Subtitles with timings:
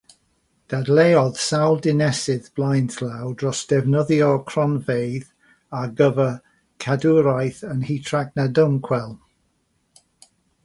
[0.71, 5.27] Dadleuodd sawl dinesydd blaenllaw dros ddefnyddio'r cronfeydd
[5.81, 6.31] ar gyfer
[6.87, 9.13] cadwraeth yn hytrach na dymchwel.